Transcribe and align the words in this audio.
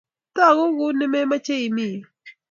Itagu 0.29 0.65
guuni 0.77 1.05
memache 1.11 1.55
imi 1.67 1.85
yuu 1.93 2.07